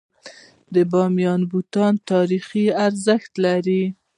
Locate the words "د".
0.73-0.75